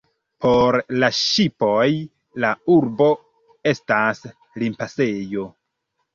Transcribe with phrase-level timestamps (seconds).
[0.43, 1.83] Por la ŝipoj
[2.47, 3.11] la urbo
[3.75, 4.25] estas
[4.65, 5.47] limpasejo.